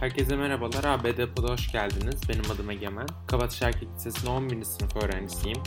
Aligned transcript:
Herkese 0.00 0.36
merhabalar. 0.36 0.84
ABD 0.84 1.34
Pod'a 1.34 1.52
hoş 1.52 1.72
geldiniz. 1.72 2.20
Benim 2.28 2.50
adım 2.54 2.70
Egemen. 2.70 3.06
Kabataş 3.26 3.62
Erkek 3.62 3.88
Lisesi'nin 3.94 4.30
11. 4.30 4.62
sınıf 4.62 4.96
öğrencisiyim. 4.96 5.58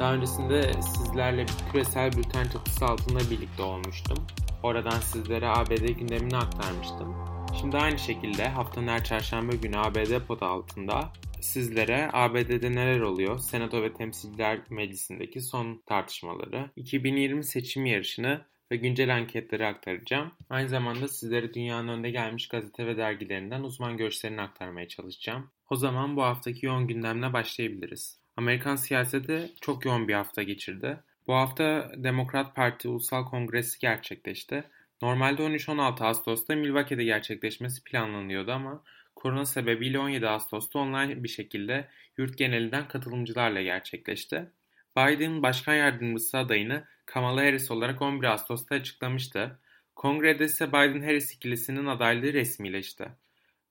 Daha 0.00 0.14
öncesinde 0.14 0.72
sizlerle 0.82 1.46
küresel 1.72 2.12
bülten 2.12 2.48
çatısı 2.48 2.86
altında 2.86 3.18
birlikte 3.30 3.62
olmuştum. 3.62 4.26
Oradan 4.62 5.00
sizlere 5.00 5.48
ABD 5.48 5.88
gündemini 5.88 6.36
aktarmıştım. 6.36 7.14
Şimdi 7.60 7.76
aynı 7.76 7.98
şekilde 7.98 8.48
haftanın 8.48 8.88
her 8.88 9.04
çarşamba 9.04 9.52
günü 9.52 9.78
ABD 9.78 10.26
Pod 10.26 10.40
altında 10.40 11.12
sizlere 11.40 12.10
ABD'de 12.12 12.72
neler 12.72 13.00
oluyor, 13.00 13.38
Senato 13.38 13.82
ve 13.82 13.92
Temsilciler 13.92 14.60
Meclisi'ndeki 14.70 15.40
son 15.40 15.82
tartışmaları, 15.86 16.70
2020 16.76 17.44
seçim 17.44 17.86
yarışını 17.86 18.40
ve 18.72 18.76
güncel 18.76 19.14
anketleri 19.14 19.66
aktaracağım. 19.66 20.32
Aynı 20.50 20.68
zamanda 20.68 21.08
sizlere 21.08 21.54
dünyanın 21.54 21.88
önde 21.88 22.10
gelmiş 22.10 22.48
gazete 22.48 22.86
ve 22.86 22.96
dergilerinden 22.96 23.62
uzman 23.62 23.96
görüşlerini 23.96 24.40
aktarmaya 24.40 24.88
çalışacağım. 24.88 25.50
O 25.70 25.76
zaman 25.76 26.16
bu 26.16 26.22
haftaki 26.22 26.66
yoğun 26.66 26.86
gündemle 26.86 27.32
başlayabiliriz. 27.32 28.18
Amerikan 28.36 28.76
siyaseti 28.76 29.52
çok 29.60 29.84
yoğun 29.84 30.08
bir 30.08 30.14
hafta 30.14 30.42
geçirdi. 30.42 30.98
Bu 31.26 31.34
hafta 31.34 31.92
Demokrat 31.96 32.56
Parti 32.56 32.88
Ulusal 32.88 33.24
Kongresi 33.24 33.78
gerçekleşti. 33.78 34.64
Normalde 35.02 35.42
13-16 35.42 36.04
Ağustos'ta 36.04 36.54
Milwaukee'de 36.54 37.04
gerçekleşmesi 37.04 37.84
planlanıyordu 37.84 38.52
ama 38.52 38.82
korona 39.16 39.46
sebebiyle 39.46 39.98
17 39.98 40.28
Ağustos'ta 40.28 40.78
online 40.78 41.24
bir 41.24 41.28
şekilde 41.28 41.88
yurt 42.18 42.38
genelinden 42.38 42.88
katılımcılarla 42.88 43.62
gerçekleşti. 43.62 44.50
Biden 44.96 45.42
başkan 45.42 45.74
yardımcısı 45.74 46.38
adayını 46.38 46.84
Kamala 47.06 47.40
Harris 47.40 47.70
olarak 47.70 48.02
11 48.02 48.26
Ağustos'ta 48.26 48.74
açıklamıştı. 48.74 49.58
Kongrede 49.96 50.44
ise 50.44 50.64
Biden-Harris 50.64 51.34
ikilisinin 51.34 51.86
adaylığı 51.86 52.32
resmileşti. 52.32 53.08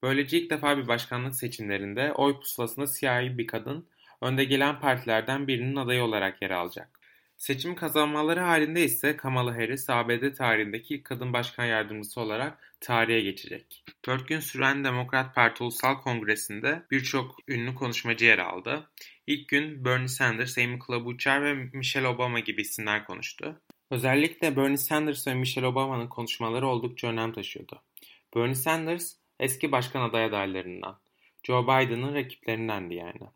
Böylece 0.03 0.39
ilk 0.39 0.49
defa 0.49 0.77
bir 0.77 0.87
başkanlık 0.87 1.35
seçimlerinde 1.35 2.13
oy 2.13 2.39
pusulasında 2.39 2.87
siyahi 2.87 3.37
bir 3.37 3.47
kadın 3.47 3.87
önde 4.21 4.43
gelen 4.43 4.79
partilerden 4.79 5.47
birinin 5.47 5.75
adayı 5.75 6.03
olarak 6.03 6.41
yer 6.41 6.49
alacak. 6.49 6.99
Seçim 7.37 7.75
kazanmaları 7.75 8.39
halinde 8.39 8.83
ise 8.83 9.17
Kamala 9.17 9.55
Harris 9.55 9.89
ABD 9.89 10.33
tarihindeki 10.33 10.95
ilk 10.95 11.05
kadın 11.05 11.33
başkan 11.33 11.65
yardımcısı 11.65 12.21
olarak 12.21 12.75
tarihe 12.79 13.21
geçecek. 13.21 13.83
4 14.05 14.27
gün 14.27 14.39
süren 14.39 14.83
Demokrat 14.83 15.35
Parti 15.35 15.63
Ulusal 15.63 15.95
Kongresi'nde 15.95 16.83
birçok 16.91 17.35
ünlü 17.47 17.75
konuşmacı 17.75 18.25
yer 18.25 18.39
aldı. 18.39 18.89
İlk 19.27 19.47
gün 19.47 19.85
Bernie 19.85 20.07
Sanders, 20.07 20.57
Amy 20.57 20.79
Klobuchar 20.79 21.43
ve 21.43 21.53
Michelle 21.53 22.07
Obama 22.07 22.39
gibi 22.39 22.61
isimler 22.61 23.05
konuştu. 23.05 23.61
Özellikle 23.91 24.55
Bernie 24.55 24.77
Sanders 24.77 25.27
ve 25.27 25.33
Michelle 25.33 25.67
Obama'nın 25.67 26.07
konuşmaları 26.07 26.67
oldukça 26.67 27.07
önem 27.07 27.33
taşıyordu. 27.33 27.81
Bernie 28.35 28.55
Sanders 28.55 29.15
eski 29.39 29.71
başkan 29.71 30.01
aday 30.01 30.25
adaylarından, 30.25 30.99
Joe 31.43 31.63
Biden'ın 31.63 32.15
rakiplerindendi 32.15 32.93
yani. 32.93 33.29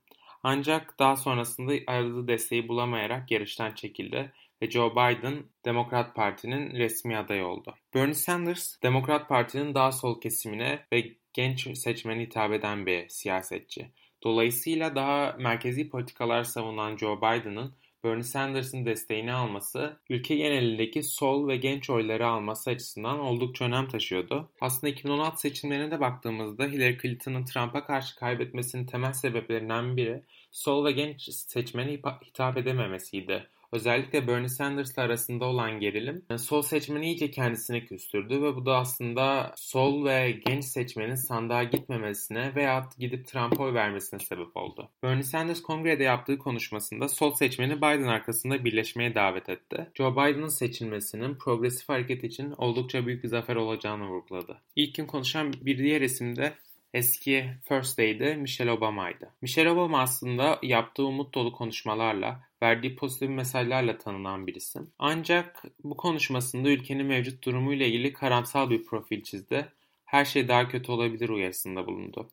Ancak 0.44 1.00
daha 1.00 1.16
sonrasında 1.16 1.74
aradığı 1.88 2.28
desteği 2.28 2.68
bulamayarak 2.68 3.32
yarıştan 3.32 3.74
çekildi 3.74 4.34
ve 4.62 4.72
Joe 4.72 4.92
Biden 4.92 5.44
Demokrat 5.66 6.16
Parti'nin 6.16 6.76
resmi 6.76 7.18
adayı 7.18 7.46
oldu. 7.46 7.76
Bernie 7.96 8.14
Sanders, 8.14 8.82
Demokrat 8.84 9.30
Parti'nin 9.30 9.76
daha 9.76 9.92
sol 9.92 10.22
kesimine 10.22 10.86
ve 10.94 11.14
genç 11.34 11.78
seçmene 11.78 12.22
hitap 12.22 12.54
eden 12.54 12.86
bir 12.86 13.10
siyasetçi. 13.10 13.92
Dolayısıyla 14.24 14.96
daha 14.96 15.36
merkezi 15.40 15.90
politikalar 15.90 16.44
savunan 16.44 16.98
Joe 16.98 17.18
Biden'ın 17.18 17.76
Bernie 18.04 18.24
Sanders'ın 18.24 18.86
desteğini 18.86 19.34
alması, 19.34 20.00
ülke 20.10 20.36
genelindeki 20.36 21.04
sol 21.04 21.48
ve 21.48 21.58
genç 21.58 21.90
oyları 21.90 22.28
alması 22.28 22.70
açısından 22.70 23.20
oldukça 23.20 23.66
önem 23.66 23.88
taşıyordu. 23.88 24.50
Aslında 24.62 24.94
2016 24.94 25.42
seçimlerine 25.42 25.92
de 25.92 26.00
baktığımızda 26.00 26.66
Hillary 26.66 26.98
Clinton'ın 26.98 27.46
Trump'a 27.46 27.86
karşı 27.86 28.16
kaybetmesinin 28.16 28.86
temel 28.86 29.14
sebeplerinden 29.14 29.98
biri 29.98 30.24
sol 30.52 30.86
ve 30.86 30.92
genç 30.92 31.22
seçmene 31.30 32.02
hitap 32.26 32.58
edememesiydi. 32.58 33.48
Özellikle 33.72 34.28
Bernie 34.28 34.50
Sanders'la 34.50 35.02
arasında 35.02 35.46
olan 35.46 35.80
gerilim 35.80 36.26
e, 36.30 36.38
sol 36.38 36.62
seçmeni 36.62 37.06
iyice 37.06 37.32
kendisine 37.32 37.86
küstürdü 37.86 38.42
ve 38.42 38.56
bu 38.56 38.66
da 38.66 38.78
aslında 38.78 39.54
sol 39.56 40.06
ve 40.06 40.32
genç 40.46 40.66
seçmenin 40.66 41.16
sandığa 41.16 41.64
gitmemesine 41.64 42.56
veya 42.56 42.90
gidip 43.00 43.28
Trump'a 43.28 43.64
oy 43.64 43.74
vermesine 43.74 44.20
sebep 44.20 44.58
oldu. 44.58 44.90
Bernie 45.04 45.24
Sanders 45.24 45.62
kongrede 45.62 46.04
yaptığı 46.04 46.38
konuşmasında 46.38 47.08
sol 47.08 47.34
seçmeni 47.34 47.78
Biden 47.78 48.08
arkasında 48.08 48.66
birleşmeye 48.66 49.16
davet 49.16 49.50
etti. 49.50 49.88
Joe 49.96 50.12
Biden'ın 50.12 50.48
seçilmesinin 50.48 51.36
progresif 51.36 51.90
hareket 51.90 52.24
için 52.24 52.54
oldukça 52.58 53.06
büyük 53.08 53.24
bir 53.24 53.30
zafer 53.30 53.56
olacağını 53.56 54.08
vurguladı. 54.08 54.62
İlk 54.76 54.96
gün 54.96 55.06
konuşan 55.06 55.54
bir 55.54 55.78
diğer 55.78 56.02
isim 56.02 56.36
de 56.36 56.54
eski 56.94 57.46
First 57.64 58.00
Lady 58.00 58.36
Michelle 58.36 58.72
Obama'ydı. 58.72 59.30
Michelle 59.42 59.72
Obama 59.72 60.02
aslında 60.02 60.60
yaptığı 60.64 61.06
umut 61.06 61.34
dolu 61.34 61.52
konuşmalarla, 61.52 62.40
verdiği 62.64 62.96
pozitif 62.96 63.30
mesajlarla 63.30 63.98
tanınan 63.98 64.48
bir 64.48 64.56
isim. 64.56 64.92
Ancak 65.00 65.64
bu 65.84 65.98
konuşmasında 65.98 66.70
ülkenin 66.70 67.06
mevcut 67.06 67.44
durumuyla 67.44 67.86
ilgili 67.86 68.14
karamsal 68.14 68.70
bir 68.70 68.84
profil 68.84 69.24
çizdi. 69.24 69.66
Her 70.06 70.26
şey 70.26 70.48
daha 70.48 70.68
kötü 70.68 70.92
olabilir 70.92 71.30
uyarısında 71.30 71.88
bulundu. 71.88 72.30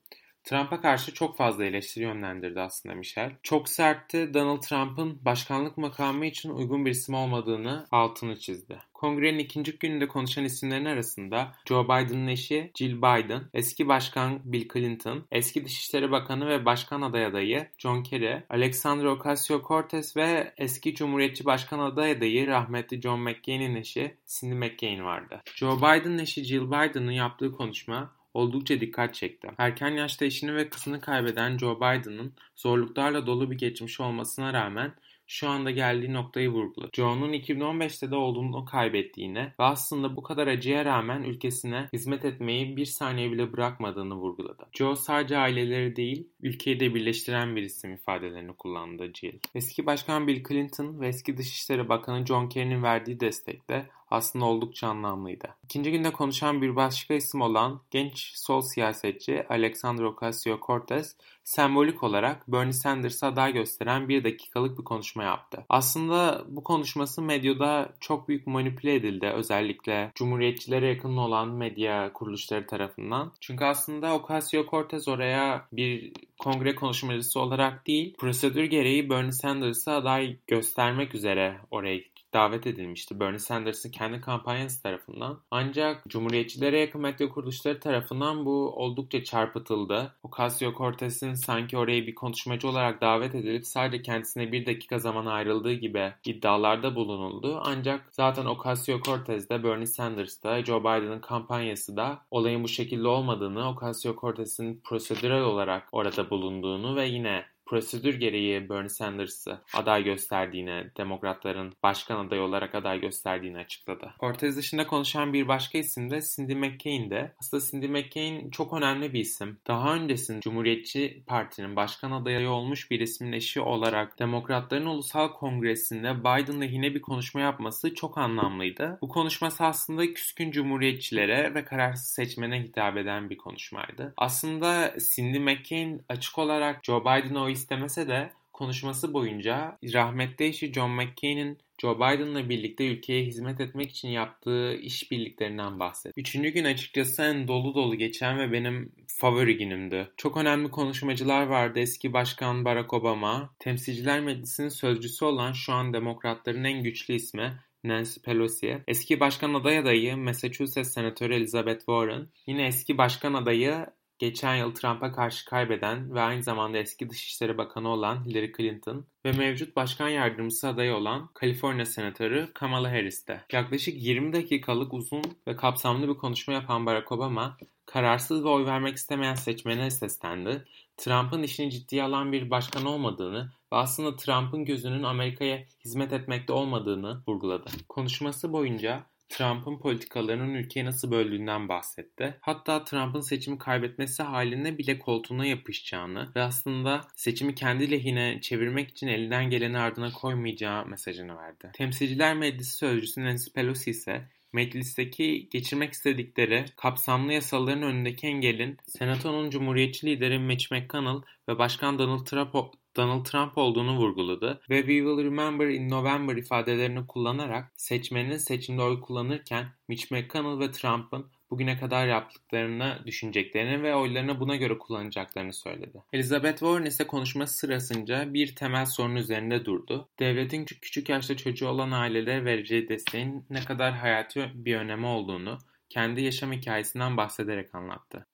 Trump'a 0.47 0.81
karşı 0.81 1.15
çok 1.15 1.37
fazla 1.37 1.65
eleştiri 1.65 2.05
yönlendirdi 2.05 2.61
aslında 2.61 2.95
Michel. 2.95 3.33
Çok 3.43 3.69
sertti 3.69 4.35
Donald 4.35 4.63
Trump'ın 4.63 5.25
başkanlık 5.25 5.79
makamı 5.79 6.27
için 6.27 6.51
uygun 6.51 6.87
bir 6.87 6.91
isim 6.91 7.15
olmadığını 7.15 7.87
altını 7.91 8.39
çizdi. 8.39 8.79
Kongrenin 8.95 9.39
ikinci 9.39 9.79
gününde 9.79 10.09
konuşan 10.09 10.45
isimlerin 10.45 10.85
arasında 10.85 11.53
Joe 11.69 11.85
Biden'ın 11.85 12.27
eşi 12.27 12.71
Jill 12.75 12.97
Biden, 12.99 13.43
eski 13.55 13.89
başkan 13.89 14.41
Bill 14.45 14.69
Clinton, 14.73 15.27
eski 15.31 15.65
Dışişleri 15.65 16.11
Bakanı 16.11 16.49
ve 16.49 16.65
Başkan 16.65 17.03
aday 17.03 17.25
adayı 17.25 17.69
John 17.79 18.03
Kerry, 18.03 18.43
Alexandria 18.51 19.13
Ocasio-Cortez 19.13 20.17
ve 20.17 20.55
eski 20.57 20.95
Cumhuriyetçi 20.95 21.45
Başkan 21.45 21.79
aday 21.79 22.11
adayı 22.11 22.47
rahmetli 22.47 23.03
John 23.03 23.21
McCain'in 23.21 23.77
eşi 23.77 24.17
Cindy 24.27 24.55
McCain 24.55 25.05
vardı. 25.05 25.43
Joe 25.55 25.77
Biden'ın 25.77 26.19
eşi 26.19 26.45
Jill 26.45 26.67
Biden'ın 26.67 27.13
yaptığı 27.13 27.53
konuşma 27.53 28.17
oldukça 28.37 28.81
dikkat 28.81 29.15
çekti. 29.15 29.49
Erken 29.59 29.91
yaşta 29.91 30.25
eşini 30.25 30.55
ve 30.55 30.69
kızını 30.69 31.01
kaybeden 31.01 31.59
Joe 31.59 31.77
Biden'ın 31.77 32.33
zorluklarla 32.57 33.27
dolu 33.27 33.51
bir 33.51 33.59
geçmişi 33.59 34.03
olmasına 34.03 34.53
rağmen 34.53 34.93
şu 35.27 35.49
anda 35.49 35.71
geldiği 35.71 36.13
noktayı 36.13 36.49
vurguladı. 36.49 36.91
Joe'nun 36.93 37.33
2015'te 37.33 38.11
de 38.11 38.17
olduğunu 38.17 38.65
kaybettiğini 38.65 39.39
ve 39.39 39.65
aslında 39.65 40.17
bu 40.17 40.23
kadar 40.23 40.47
acıya 40.47 40.85
rağmen 40.85 41.23
ülkesine 41.23 41.89
hizmet 41.93 42.25
etmeyi 42.25 42.77
bir 42.77 42.85
saniye 42.85 43.33
bile 43.33 43.53
bırakmadığını 43.53 44.15
vurguladı. 44.15 44.67
Joe 44.73 44.97
sadece 44.97 45.39
aileleri 45.39 45.97
değil, 45.97 46.29
ülkeyi 46.41 46.81
de 46.81 46.95
birleştiren 46.95 47.57
bir 47.57 47.63
isim 47.63 47.95
ifadelerini 47.95 48.53
kullandı 48.53 49.13
Jill. 49.15 49.39
Eski 49.55 49.87
Başkan 49.87 50.27
Bill 50.27 50.45
Clinton 50.49 51.01
ve 51.01 51.09
eski 51.09 51.37
Dışişleri 51.37 51.89
Bakanı 51.89 52.27
John 52.27 52.49
Kerry'nin 52.49 52.83
verdiği 52.83 53.21
destekte 53.21 53.87
aslında 54.11 54.45
oldukça 54.45 54.89
anlamlıydı. 54.89 55.49
İkinci 55.65 55.91
günde 55.91 56.13
konuşan 56.13 56.63
bir 56.63 56.77
başka 56.77 57.15
isim 57.15 57.41
olan 57.41 57.81
genç 57.91 58.33
sol 58.35 58.61
siyasetçi 58.61 59.47
Alexandra 59.49 60.07
Ocasio-Cortez 60.07 61.13
sembolik 61.45 62.03
olarak 62.03 62.53
Bernie 62.53 62.73
Sanders'a 62.73 63.27
aday 63.27 63.53
gösteren 63.53 64.09
bir 64.09 64.25
dakikalık 64.25 64.79
bir 64.79 64.85
konuşma 64.85 65.25
yaptı. 65.25 65.65
Aslında 65.69 66.45
bu 66.49 66.65
konuşması 66.65 67.23
medyada 67.23 67.93
çok 68.01 68.29
büyük 68.29 68.47
manipüle 68.47 68.95
edildi 68.95 69.27
özellikle 69.27 70.13
cumhuriyetçilere 70.15 70.89
yakın 70.89 71.17
olan 71.17 71.49
medya 71.49 72.13
kuruluşları 72.13 72.67
tarafından. 72.67 73.33
Çünkü 73.41 73.65
aslında 73.65 74.07
Ocasio-Cortez 74.07 75.11
oraya 75.11 75.69
bir 75.73 76.13
kongre 76.39 76.75
konuşmacısı 76.75 77.41
olarak 77.41 77.87
değil, 77.87 78.15
prosedür 78.19 78.65
gereği 78.65 79.11
Bernie 79.11 79.33
Sanders'a 79.33 79.93
aday 79.93 80.37
göstermek 80.47 81.15
üzere 81.15 81.57
oraya 81.71 81.97
davet 82.37 82.67
edilmişti 82.67 83.21
Bernie 83.21 83.39
Sanders'ın 83.39 83.91
kendi 83.91 84.21
kampanyası 84.21 84.83
tarafından. 84.83 85.41
Ancak 85.51 86.05
Cumhuriyetçilere 86.09 86.81
yakın 86.81 87.01
medya 87.01 87.29
kuruluşları 87.29 87.81
tarafından 87.81 88.47
bu 88.47 88.73
oldukça 88.77 89.25
çarpıtıldı. 89.25 90.15
Ocasio-Cortez'in 90.25 91.35
sanki 91.35 91.77
oraya 91.79 92.07
bir 92.07 92.15
konuşmacı 92.15 92.69
olarak 92.69 93.01
davet 93.01 93.35
edilip 93.35 93.67
sadece 93.67 94.03
kendisine 94.03 94.53
bir 94.53 94.67
dakika 94.67 94.99
zaman 94.99 95.27
ayrıldığı 95.27 95.73
gibi 95.73 96.13
iddialarda 96.25 96.95
bulunuldu. 96.95 97.61
Ancak 97.65 98.09
zaten 98.11 98.45
Ocasio-Cortez 98.45 99.51
de 99.51 99.65
Bernie 99.65 99.87
Sanders 99.87 100.43
da 100.43 100.65
Joe 100.65 100.81
Biden'ın 100.81 101.21
kampanyası 101.21 101.97
da 101.97 102.19
olayın 102.31 102.65
bu 102.65 102.69
şekilde 102.69 103.09
olmadığını, 103.09 103.61
Ocasio-Cortez'in 103.61 104.81
prosedürel 104.85 105.43
olarak 105.43 105.89
orada 105.93 106.31
bulunduğunu 106.31 106.97
ve 106.97 107.07
yine 107.07 107.45
prosedür 107.67 108.15
gereği 108.15 108.69
Bernie 108.69 108.89
Sanders'ı 108.89 109.59
aday 109.75 110.05
gösterdiğini, 110.05 110.85
demokratların 110.97 111.73
başkan 111.83 112.27
adayı 112.27 112.43
olarak 112.43 112.75
aday 112.75 113.01
gösterdiğini 113.01 113.59
açıkladı. 113.59 114.13
Cortez 114.21 114.57
dışında 114.57 114.87
konuşan 114.87 115.33
bir 115.33 115.49
başka 115.49 115.79
isim 115.79 116.11
de 116.11 116.21
Cindy 116.37 116.55
McCain'de. 116.55 117.33
Aslında 117.41 117.63
Cindy 117.71 117.89
McCain 117.89 118.51
çok 118.51 118.73
önemli 118.73 119.13
bir 119.13 119.21
isim. 119.21 119.59
Daha 119.67 119.95
öncesinde 119.95 120.41
Cumhuriyetçi 120.41 121.23
Parti'nin 121.27 121.77
başkan 121.77 122.11
adayı 122.11 122.51
olmuş 122.51 122.91
bir 122.91 123.01
ismin 123.01 123.33
eşi 123.33 123.61
olarak 123.61 124.19
Demokratların 124.19 124.87
Ulusal 124.87 125.29
Kongresi'nde 125.29 126.21
Biden 126.21 126.61
lehine 126.61 126.95
bir 126.95 127.03
konuşma 127.03 127.41
yapması 127.41 127.95
çok 127.95 128.19
anlamlıydı. 128.19 128.99
Bu 129.03 129.09
konuşması 129.09 129.65
aslında 129.65 130.15
küskün 130.15 130.51
cumhuriyetçilere 130.51 131.55
ve 131.55 131.65
kararsız 131.65 132.07
seçmene 132.07 132.63
hitap 132.63 132.97
eden 132.97 133.31
bir 133.31 133.37
konuşmaydı. 133.37 134.15
Aslında 134.17 134.95
Cindy 135.15 135.39
McCain 135.39 136.03
açık 136.09 136.39
olarak 136.39 136.85
Joe 136.85 137.01
Biden'ı 137.01 137.43
o 137.43 137.49
istemese 137.57 138.09
de 138.09 138.31
konuşması 138.53 139.13
boyunca 139.15 139.79
rahmetli 139.95 140.45
eşi 140.45 140.73
John 140.73 140.91
McCain'in 140.91 141.59
Joe 141.79 141.97
Biden'la 141.97 142.49
birlikte 142.49 142.87
ülkeye 142.87 143.25
hizmet 143.25 143.61
etmek 143.61 143.91
için 143.91 144.09
yaptığı 144.09 144.75
işbirliklerinden 144.77 145.81
bahsetti. 145.81 146.21
Üçüncü 146.21 146.49
gün 146.49 146.65
açıkçası 146.65 147.23
en 147.23 147.49
dolu 147.49 147.75
dolu 147.75 147.95
geçen 147.95 148.39
ve 148.39 148.53
benim 148.53 148.93
favori 149.21 149.57
günümdü. 149.57 150.13
Çok 150.17 150.37
önemli 150.37 150.71
konuşmacılar 150.71 151.47
vardı. 151.47 151.79
Eski 151.79 152.13
Başkan 152.13 152.65
Barack 152.65 152.93
Obama, 152.93 153.55
Temsilciler 153.59 154.21
Meclisi'nin 154.21 154.69
sözcüsü 154.69 155.25
olan 155.25 155.53
şu 155.53 155.73
an 155.73 155.93
demokratların 155.93 156.65
en 156.65 156.83
güçlü 156.83 157.15
ismi 157.15 157.59
Nancy 157.85 158.21
Pelosi, 158.21 158.83
eski 158.89 159.21
başkan 159.21 159.55
aday 159.55 159.79
adayı 159.79 160.17
Massachusetts 160.17 160.95
Senatörü 160.95 161.35
Elizabeth 161.35 161.79
Warren, 161.79 162.29
yine 162.47 162.67
eski 162.67 162.99
başkan 162.99 163.35
adayı 163.35 163.87
geçen 164.19 164.57
yıl 164.57 164.75
Trump'a 164.75 165.13
karşı 165.13 165.45
kaybeden 165.45 166.15
ve 166.15 166.21
aynı 166.21 166.43
zamanda 166.43 166.79
eski 166.79 167.11
Dışişleri 167.11 167.59
Bakanı 167.59 167.89
olan 167.89 168.25
Hillary 168.25 168.53
Clinton 168.57 169.07
ve 169.27 169.33
mevcut 169.33 169.77
başkan 169.77 170.09
yardımcısı 170.09 170.69
adayı 170.69 170.95
olan 170.95 171.31
Kaliforniya 171.35 171.87
Senatörü 171.87 172.51
Kamala 172.55 172.91
Harris'te. 172.91 173.45
Yaklaşık 173.53 174.03
20 174.03 174.33
dakikalık 174.33 174.95
uzun 174.95 175.23
ve 175.49 175.57
kapsamlı 175.57 176.09
bir 176.09 176.15
konuşma 176.15 176.55
yapan 176.55 176.87
Barack 176.87 177.13
Obama, 177.13 177.57
kararsız 177.87 178.45
ve 178.45 178.49
oy 178.49 178.67
vermek 178.67 178.97
istemeyen 178.97 179.35
seçmene 179.35 179.91
seslendi. 179.91 180.65
Trump'ın 180.97 181.43
işini 181.43 181.71
ciddiye 181.71 182.03
alan 182.03 182.33
bir 182.33 182.51
başkan 182.51 182.85
olmadığını 182.85 183.53
ve 183.73 183.77
aslında 183.77 184.17
Trump'ın 184.17 184.65
gözünün 184.65 185.03
Amerika'ya 185.03 185.65
hizmet 185.85 186.13
etmekte 186.13 186.53
olmadığını 186.53 187.23
vurguladı. 187.29 187.71
Konuşması 187.89 188.53
boyunca 188.53 189.07
Trump'ın 189.29 189.79
politikalarının 189.79 190.55
ülkeyi 190.55 190.87
nasıl 190.87 191.11
böldüğünden 191.11 191.69
bahsetti. 191.69 192.39
Hatta 192.41 192.85
Trump'ın 192.85 193.21
seçimi 193.21 193.59
kaybetmesi 193.59 194.23
halinde 194.23 194.79
bile 194.79 194.99
koltuğuna 194.99 195.47
yapışacağını 195.47 196.33
ve 196.37 196.43
aslında 196.43 197.01
seçimi 197.17 197.55
kendi 197.55 197.91
lehine 197.91 198.41
çevirmek 198.41 198.91
için 198.91 199.07
elinden 199.07 199.51
geleni 199.51 199.79
ardına 199.79 200.13
koymayacağı 200.13 200.87
mesajını 200.87 201.37
verdi. 201.37 201.71
Temsilciler 201.75 202.37
Meclisi 202.37 202.77
Sözcüsü 202.77 203.25
Nancy 203.25 203.51
Pelosi 203.51 203.91
ise 203.91 204.29
meclisteki 204.53 205.49
geçirmek 205.51 205.93
istedikleri 205.93 206.65
kapsamlı 206.77 207.33
yasaların 207.33 207.83
önündeki 207.83 208.27
engelin 208.27 208.79
Senato'nun 208.87 209.51
Cumhuriyetçi 209.51 210.07
lideri 210.07 210.39
Mitch 210.39 210.73
McConnell 210.73 211.23
ve 211.49 211.59
Başkan 211.59 211.99
Donald 211.99 212.25
Trump 212.25 212.55
Donald 212.97 213.25
Trump 213.25 213.59
olduğunu 213.59 213.97
vurguladı 213.97 214.61
ve 214.71 214.79
"We 214.79 214.93
will 214.93 215.25
remember 215.25 215.69
in 215.69 215.91
November" 215.91 216.37
ifadelerini 216.37 217.07
kullanarak 217.07 217.73
seçmenin 217.77 218.37
seçimde 218.37 218.83
oy 218.83 219.01
kullanırken 219.01 219.67
Mitch 219.89 220.13
McConnell 220.13 220.61
ve 220.61 220.71
Trump'ın 220.71 221.27
bugüne 221.51 221.79
kadar 221.79 222.07
yaptıklarını 222.07 222.99
düşüneceklerini 223.07 223.83
ve 223.83 223.95
oylarını 223.95 224.41
buna 224.41 224.57
göre 224.57 224.79
kullanacaklarını 224.79 225.53
söyledi. 225.53 226.03
Elizabeth 226.13 226.59
Warren 226.59 226.85
ise 226.85 227.07
konuşması 227.07 227.57
sırasınca 227.57 228.35
bir 228.35 228.55
temel 228.55 228.87
sorun 228.87 229.17
üzerinde 229.17 229.65
durdu. 229.65 230.09
Devletin 230.19 230.65
küçük 230.65 231.09
yaşta 231.09 231.37
çocuğu 231.37 231.69
olan 231.69 231.91
ailelere 231.91 232.45
vereceği 232.45 232.89
desteğin 232.89 233.47
ne 233.51 233.61
kadar 233.61 233.93
hayati 233.93 234.51
bir 234.55 234.77
önemi 234.77 235.07
olduğunu 235.07 235.59
kendi 235.89 236.23
yaşam 236.23 236.53
hikayesinden 236.53 237.17
bahsederek 237.17 237.75
anlattı. 237.75 238.27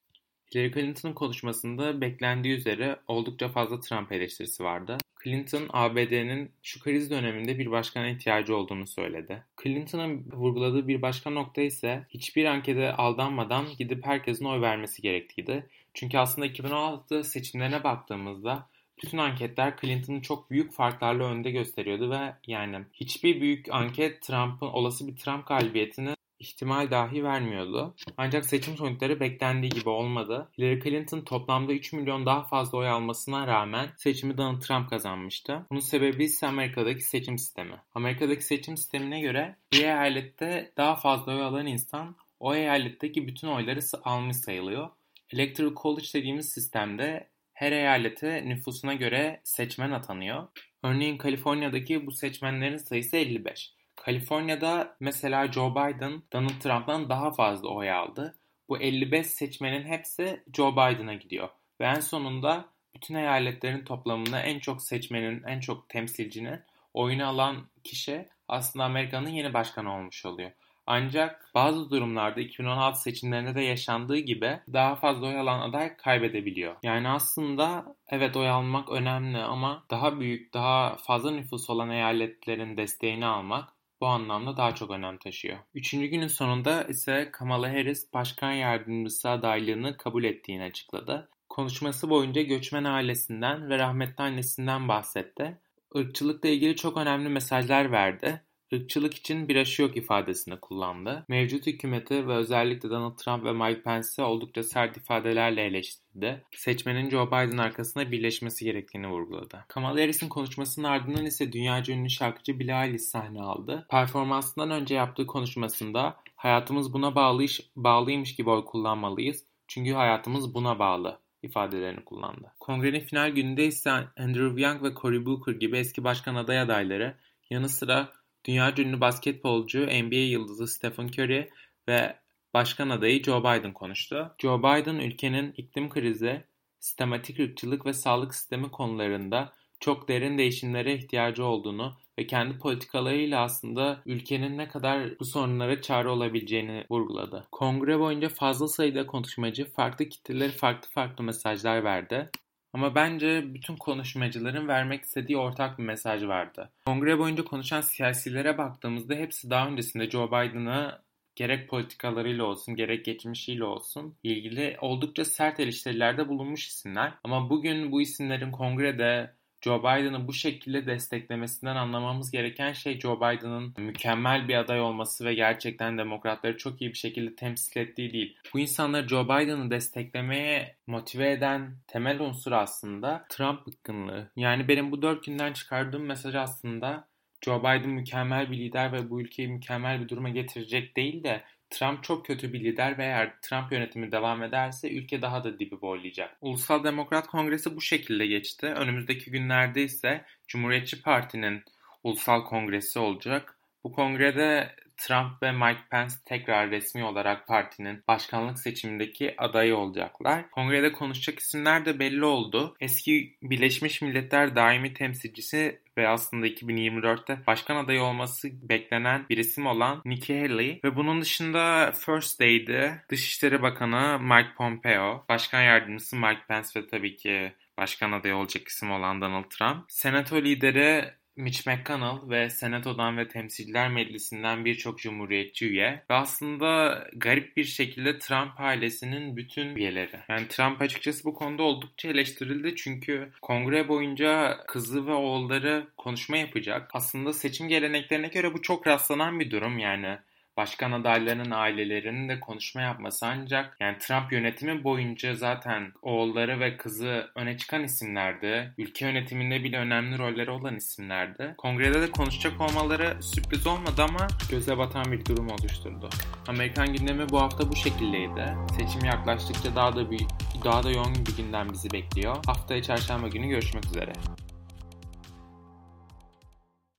Hillary 0.55 0.73
Clinton'ın 0.73 1.15
konuşmasında 1.15 2.01
beklendiği 2.01 2.57
üzere 2.57 2.97
oldukça 3.09 3.49
fazla 3.49 3.81
Trump 3.81 4.13
eleştirisi 4.13 4.65
vardı. 4.65 4.99
Clinton, 5.25 5.69
ABD'nin 5.73 6.51
şu 6.63 6.81
kriz 6.81 7.11
döneminde 7.11 7.59
bir 7.59 7.71
başkana 7.71 8.09
ihtiyacı 8.09 8.57
olduğunu 8.57 8.87
söyledi. 8.87 9.45
Clinton'ın 9.63 10.25
vurguladığı 10.33 10.89
bir 10.89 11.03
başka 11.03 11.31
nokta 11.31 11.63
ise 11.63 12.07
hiçbir 12.11 12.45
ankete 12.45 12.93
aldanmadan 12.93 13.67
gidip 13.79 14.07
herkesin 14.07 14.45
oy 14.45 14.61
vermesi 14.61 15.03
gerektiğiydi. 15.03 15.67
Çünkü 15.95 16.19
aslında 16.19 16.47
2016 16.47 17.25
seçimlerine 17.25 17.85
baktığımızda 17.85 18.69
bütün 19.03 19.19
anketler 19.19 19.75
Clinton'ı 19.81 20.23
çok 20.23 20.51
büyük 20.51 20.73
farklarla 20.73 21.25
önde 21.25 21.51
gösteriyordu 21.51 22.11
ve 22.11 22.35
yani 22.47 22.79
hiçbir 22.93 23.41
büyük 23.41 23.75
anket 23.75 24.23
Trump'ın 24.23 24.67
olası 24.67 25.09
bir 25.09 25.17
Trump 25.17 25.47
galibiyetini 25.47 26.15
ihtimal 26.43 26.91
dahi 26.91 27.25
vermiyordu. 27.25 27.95
Ancak 28.17 28.47
seçim 28.47 28.77
sonuçları 28.77 29.21
beklendiği 29.21 29.73
gibi 29.73 29.89
olmadı. 29.89 30.49
Hillary 30.59 30.81
Clinton 30.81 31.21
toplamda 31.21 31.73
3 31.73 31.93
milyon 31.93 32.27
daha 32.27 32.43
fazla 32.43 32.79
oy 32.79 32.89
almasına 32.89 33.47
rağmen 33.47 33.89
seçimi 33.97 34.37
Donald 34.37 34.61
Trump 34.61 34.91
kazanmıştı. 34.91 35.67
Bunun 35.71 35.81
sebebi 35.81 36.25
ise 36.25 36.47
Amerika'daki 36.47 37.03
seçim 37.03 37.39
sistemi. 37.39 37.77
Amerika'daki 37.95 38.45
seçim 38.45 38.77
sistemine 38.77 39.21
göre 39.21 39.57
bir 39.73 39.85
eyalette 39.85 40.73
daha 40.77 40.97
fazla 40.97 41.33
oy 41.33 41.43
alan 41.43 41.67
insan 41.67 42.17
o 42.41 42.55
eyaletteki 42.55 43.27
bütün 43.27 43.49
oyları 43.49 43.81
almış 44.05 44.37
sayılıyor. 44.37 44.89
Electoral 45.33 45.75
College 45.75 46.07
dediğimiz 46.15 46.53
sistemde 46.53 47.29
her 47.53 47.73
eyalete 47.73 48.45
nüfusuna 48.45 48.95
göre 48.95 49.41
seçmen 49.45 49.91
atanıyor. 49.91 50.49
Örneğin 50.83 51.19
Kaliforniya'daki 51.19 52.07
bu 52.07 52.13
seçmenlerin 52.13 52.77
sayısı 52.77 53.17
55. 53.17 53.75
Kaliforniya'da 54.05 54.97
mesela 55.01 55.53
Joe 55.53 55.71
Biden 55.71 56.23
Donald 56.33 56.61
Trump'tan 56.61 57.09
daha 57.09 57.33
fazla 57.33 57.69
oy 57.69 57.91
aldı. 57.91 58.39
Bu 58.69 58.79
55 58.79 59.27
seçmenin 59.27 59.85
hepsi 59.85 60.45
Joe 60.53 60.73
Biden'a 60.73 61.15
gidiyor. 61.15 61.49
Ve 61.81 61.85
en 61.85 62.01
sonunda 62.01 62.65
bütün 62.95 63.15
eyaletlerin 63.15 63.85
toplamında 63.85 64.41
en 64.41 64.59
çok 64.59 64.83
seçmenin, 64.83 65.43
en 65.43 65.61
çok 65.61 65.89
temsilcinin 65.89 66.61
oyunu 66.95 67.27
alan 67.27 67.57
kişi 67.85 68.29
aslında 68.49 68.85
Amerika'nın 68.85 69.29
yeni 69.29 69.55
başkanı 69.55 69.95
olmuş 69.95 70.27
oluyor. 70.27 70.51
Ancak 70.87 71.51
bazı 71.55 71.91
durumlarda 71.91 72.41
2016 72.41 73.01
seçimlerinde 73.01 73.55
de 73.55 73.63
yaşandığı 73.63 74.19
gibi 74.19 74.61
daha 74.73 74.95
fazla 74.95 75.27
oy 75.27 75.39
alan 75.39 75.61
aday 75.61 75.97
kaybedebiliyor. 75.97 76.77
Yani 76.83 77.09
aslında 77.09 77.97
evet 78.09 78.37
oy 78.37 78.49
almak 78.49 78.91
önemli 78.91 79.39
ama 79.39 79.85
daha 79.91 80.21
büyük, 80.21 80.55
daha 80.55 80.97
fazla 80.97 81.31
nüfus 81.31 81.71
olan 81.71 81.91
eyaletlerin 81.91 82.77
desteğini 82.77 83.27
almak 83.27 83.72
bu 84.03 84.07
anlamda 84.07 84.57
daha 84.57 84.75
çok 84.75 84.91
önem 84.91 85.19
taşıyor. 85.19 85.59
Üçüncü 85.75 86.07
günün 86.07 86.27
sonunda 86.27 86.85
ise 86.85 87.29
Kamala 87.33 87.69
Harris 87.69 88.13
başkan 88.15 88.53
yardımcısı 88.53 89.29
adaylığını 89.31 89.97
kabul 89.97 90.25
ettiğini 90.25 90.63
açıkladı. 90.63 91.29
Konuşması 91.49 92.11
boyunca 92.11 92.43
göçmen 92.43 92.85
ailesinden 92.85 93.71
ve 93.71 93.79
rahmetli 93.79 94.25
annesinden 94.25 94.89
bahsetti. 94.89 95.59
Irkçılıkla 95.95 96.49
ilgili 96.49 96.77
çok 96.77 96.97
önemli 96.97 97.29
mesajlar 97.29 97.93
verdi 97.93 98.43
ırkçılık 98.75 99.15
için 99.15 99.49
bir 99.49 99.57
aşı 99.57 99.83
yok 99.83 99.97
ifadesini 99.97 100.61
kullandı. 100.61 101.25
Mevcut 101.29 101.67
hükümeti 101.67 102.29
ve 102.29 102.33
özellikle 102.33 102.91
Donald 102.91 103.17
Trump 103.17 103.45
ve 103.45 103.53
Mike 103.53 103.83
Pence'i 103.83 104.25
oldukça 104.25 104.63
sert 104.63 104.97
ifadelerle 104.97 105.63
eleştirdi. 105.63 106.45
Seçmenin 106.57 107.11
Joe 107.11 107.27
Biden 107.27 107.59
arkasında 107.59 108.13
birleşmesi 108.13 108.65
gerektiğini 108.65 109.09
vurguladı. 109.09 109.65
Kamala 109.69 110.01
Harris'in 110.01 110.29
konuşmasının 110.29 110.89
ardından 110.89 111.27
ise 111.27 111.53
dünyaca 111.53 111.95
ünlü 111.95 112.11
şarkıcı 112.11 112.59
Billie 112.59 112.87
Eilish 112.87 113.03
sahne 113.03 113.43
aldı. 113.43 113.87
Performansından 113.91 114.71
önce 114.71 114.95
yaptığı 114.95 115.27
konuşmasında 115.27 116.17
hayatımız 116.37 116.93
buna 116.93 117.15
bağlı 117.15 117.47
bağlıymış 117.77 118.35
gibi 118.35 118.51
oy 118.51 118.65
kullanmalıyız. 118.65 119.45
Çünkü 119.69 119.93
hayatımız 119.93 120.55
buna 120.55 120.79
bağlı 120.79 121.19
ifadelerini 121.43 122.05
kullandı. 122.05 122.53
Kongrenin 122.61 123.01
final 123.01 123.31
gününde 123.31 123.67
ise 123.67 123.91
Andrew 124.19 124.61
Young 124.63 124.83
ve 124.83 124.95
Cory 124.95 125.27
Booker 125.27 125.53
gibi 125.53 125.79
eski 125.79 126.05
başkan 126.05 126.35
aday 126.35 126.61
adayları 126.61 127.17
yanı 127.51 127.69
sıra 127.69 128.13
Dünya 128.45 128.75
ünlü 128.79 129.01
basketbolcu 129.01 129.87
NBA 129.87 130.15
yıldızı 130.15 130.69
Stephen 130.69 131.07
Curry 131.07 131.51
ve 131.89 132.17
başkan 132.55 132.91
adayı 132.91 133.23
Joe 133.23 133.41
Biden 133.41 133.73
konuştu. 133.73 134.35
Joe 134.39 134.59
Biden 134.59 134.95
ülkenin 134.95 135.53
iklim 135.57 135.91
krizi, 135.91 136.45
sistematik 136.81 137.41
ırkçılık 137.41 137.87
ve 137.87 137.93
sağlık 137.93 138.35
sistemi 138.35 138.71
konularında 138.71 139.53
çok 139.81 140.09
derin 140.09 140.39
değişimlere 140.39 140.95
ihtiyacı 140.95 141.45
olduğunu 141.45 141.97
ve 142.19 142.27
kendi 142.27 142.59
politikalarıyla 142.59 143.43
aslında 143.43 144.03
ülkenin 144.07 144.59
ne 144.59 144.69
kadar 144.69 145.19
bu 145.21 145.25
sorunlara 145.25 145.83
çare 145.83 146.09
olabileceğini 146.09 146.85
vurguladı. 146.91 147.49
Kongre 147.53 147.99
boyunca 147.99 148.29
fazla 148.29 148.69
sayıda 148.69 149.07
konuşmacı 149.07 149.65
farklı 149.73 150.09
kitleleri 150.09 150.53
farklı 150.53 150.89
farklı 150.91 151.25
mesajlar 151.25 151.85
verdi. 151.85 152.31
Ama 152.73 152.95
bence 152.95 153.55
bütün 153.55 153.77
konuşmacıların 153.77 154.69
vermek 154.69 155.05
istediği 155.05 155.37
ortak 155.37 155.79
bir 155.79 155.85
mesaj 155.85 156.25
vardı. 156.25 156.71
Kongre 156.87 157.19
boyunca 157.19 157.45
konuşan 157.45 157.81
siyasilere 157.81 158.59
baktığımızda 158.59 159.15
hepsi 159.15 159.51
daha 159.51 159.69
öncesinde 159.69 160.11
Joe 160.11 160.29
Biden'ı 160.29 160.99
gerek 161.37 161.69
politikalarıyla 161.69 162.45
olsun 162.45 162.77
gerek 162.77 163.05
geçmişiyle 163.05 163.65
olsun 163.65 164.17
ilgili 164.23 164.77
oldukça 164.81 165.25
sert 165.25 165.61
eleştirilerde 165.61 166.29
bulunmuş 166.29 166.67
isimler. 166.69 167.13
Ama 167.25 167.51
bugün 167.51 167.93
bu 167.93 168.03
isimlerin 168.03 168.51
kongrede 168.51 169.35
Joe 169.63 169.79
Biden'ı 169.79 170.29
bu 170.29 170.33
şekilde 170.33 170.87
desteklemesinden 170.87 171.77
anlamamız 171.77 172.31
gereken 172.31 172.73
şey 172.73 173.01
Joe 173.01 173.17
Biden'ın 173.17 173.75
mükemmel 173.79 174.49
bir 174.49 174.55
aday 174.55 174.81
olması 174.81 175.25
ve 175.25 175.35
gerçekten 175.35 175.99
demokratları 175.99 176.57
çok 176.57 176.81
iyi 176.83 176.91
bir 176.91 176.99
şekilde 176.99 177.37
temsil 177.37 177.81
ettiği 177.81 178.13
değil. 178.13 178.37
Bu 178.55 178.59
insanları 178.59 179.09
Joe 179.09 179.25
Biden'ı 179.25 179.71
desteklemeye 179.71 180.77
motive 180.87 181.33
eden 181.33 181.77
temel 181.87 182.21
unsur 182.21 182.53
aslında 182.53 183.25
Trump 183.29 183.67
bıkkınlığı. 183.67 184.31
Yani 184.37 184.69
benim 184.69 184.91
bu 184.91 185.03
dört 185.03 185.25
günden 185.25 185.53
çıkardığım 185.53 186.03
mesaj 186.03 186.35
aslında 186.35 187.09
Joe 187.45 187.61
Biden 187.61 187.91
mükemmel 187.91 188.51
bir 188.51 188.59
lider 188.59 188.93
ve 188.93 189.11
bu 189.11 189.21
ülkeyi 189.21 189.49
mükemmel 189.49 190.01
bir 190.01 190.09
duruma 190.09 190.29
getirecek 190.29 190.97
değil 190.97 191.25
de 191.25 191.43
Trump 191.73 192.05
çok 192.05 192.27
kötü 192.27 192.53
bir 192.53 192.61
lider 192.61 192.99
ve 192.99 193.05
eğer 193.05 193.41
Trump 193.43 193.73
yönetimi 193.73 194.13
devam 194.13 194.43
ederse 194.43 194.91
ülke 194.91 195.23
daha 195.23 195.45
da 195.45 195.59
dibi 195.59 195.81
boylayacak. 195.81 196.37
Ulusal 196.41 196.85
Demokrat 196.85 197.27
Kongresi 197.27 197.77
bu 197.77 197.81
şekilde 197.81 198.27
geçti. 198.27 198.67
Önümüzdeki 198.67 199.31
günlerde 199.31 199.83
ise 199.83 200.25
Cumhuriyetçi 200.49 201.03
Parti'nin 201.03 201.65
ulusal 202.05 202.45
kongresi 202.45 202.99
olacak. 202.99 203.57
Bu 203.85 203.93
kongrede 203.93 204.77
Trump 205.03 205.43
ve 205.43 205.53
Mike 205.53 205.81
Pence 205.91 206.15
tekrar 206.25 206.71
resmi 206.71 207.05
olarak 207.05 207.47
partinin 207.47 208.03
başkanlık 208.09 208.59
seçimindeki 208.59 209.35
adayı 209.39 209.77
olacaklar. 209.77 210.51
Kongrede 210.51 210.93
konuşacak 210.93 211.39
isimler 211.39 211.85
de 211.85 211.99
belli 211.99 212.25
oldu. 212.25 212.77
Eski 212.81 213.37
Birleşmiş 213.43 214.03
Milletler 214.03 214.57
daimi 214.57 214.95
temsilcisi 214.95 215.81
ve 215.99 216.09
aslında 216.09 216.47
2024'te 216.47 217.39
başkan 217.47 217.77
adayı 217.77 218.03
olması 218.03 218.49
beklenen 218.69 219.27
bir 219.31 219.37
isim 219.37 219.67
olan 219.67 220.03
Nikki 220.05 220.41
Haley 220.41 220.81
ve 220.85 220.97
bunun 220.97 221.21
dışında 221.21 221.93
First 221.93 222.41
Lady, 222.41 222.89
Dışişleri 223.09 223.63
Bakanı 223.63 224.19
Mike 224.21 224.55
Pompeo, 224.57 225.25
Başkan 225.29 225.63
Yardımcısı 225.63 226.17
Mike 226.17 226.43
Pence 226.49 226.69
ve 226.77 226.87
tabii 226.87 227.17
ki 227.17 227.53
başkan 227.79 228.13
adayı 228.13 228.37
olacak 228.37 228.69
isim 228.69 228.91
olan 228.91 229.21
Donald 229.21 229.51
Trump, 229.51 229.85
Senato 229.89 230.37
lideri 230.37 231.22
Mitch 231.37 231.67
McConnell 231.67 232.31
ve 232.31 232.51
Senato'dan 232.51 233.19
ve 233.19 233.29
Temsiller 233.29 233.91
Meclisi'nden 233.91 234.65
birçok 234.65 234.99
cumhuriyetçi 234.99 235.67
üye 235.67 236.03
ve 236.11 236.15
aslında 236.15 237.05
garip 237.17 237.57
bir 237.57 237.65
şekilde 237.65 238.19
Trump 238.19 238.61
ailesinin 238.61 239.37
bütün 239.37 239.77
üyeleri. 239.77 240.17
Yani 240.29 240.49
Trump 240.49 240.83
açıkçası 240.83 241.25
bu 241.25 241.35
konuda 241.35 241.63
oldukça 241.63 242.09
eleştirildi 242.09 242.77
çünkü 242.77 243.31
kongre 243.43 243.89
boyunca 243.89 244.59
kızı 244.67 245.07
ve 245.07 245.13
oğulları 245.13 245.87
konuşma 245.97 246.37
yapacak. 246.37 246.91
Aslında 246.95 247.33
seçim 247.33 247.69
geleneklerine 247.69 248.29
göre 248.29 248.55
bu 248.55 248.63
çok 248.63 248.87
rastlanan 248.87 249.41
bir 249.41 249.51
durum 249.51 249.79
yani 249.79 250.19
başkan 250.57 250.93
adaylarının 250.93 251.51
ailelerinin 251.51 252.29
de 252.29 252.41
konuşma 252.41 252.81
yapması 252.81 253.27
ancak 253.27 253.77
yani 253.81 253.99
Trump 253.99 254.33
yönetimi 254.33 254.85
boyunca 254.85 255.35
zaten 255.35 255.93
oğulları 256.03 256.61
ve 256.61 256.77
kızı 256.77 257.31
öne 257.35 257.59
çıkan 257.59 257.85
isimlerdi. 257.85 258.75
Ülke 258.79 259.07
yönetiminde 259.07 259.65
bile 259.65 259.79
önemli 259.79 260.19
rolleri 260.19 260.51
olan 260.51 260.77
isimlerdi. 260.77 261.55
Kongrede 261.59 262.03
de 262.03 262.11
konuşacak 262.11 262.61
olmaları 262.61 263.23
sürpriz 263.23 263.67
olmadı 263.67 264.03
ama 264.09 264.27
göze 264.51 264.79
batan 264.79 265.13
bir 265.13 265.25
durum 265.27 265.49
oluşturdu. 265.51 266.09
Amerikan 266.49 266.93
gündemi 266.93 267.29
bu 267.29 267.41
hafta 267.41 267.69
bu 267.69 267.77
şekildeydi. 267.77 268.57
Seçim 268.79 269.05
yaklaştıkça 269.05 269.77
daha 269.77 269.97
da 269.97 270.11
büyük, 270.11 270.31
daha 270.65 270.83
da 270.83 270.91
yoğun 270.91 271.15
bir 271.27 271.37
gündem 271.37 271.73
bizi 271.73 271.91
bekliyor. 271.91 272.37
Haftaya 272.47 272.83
çarşamba 272.83 273.29
günü 273.29 273.49
görüşmek 273.49 273.87
üzere. 273.87 274.13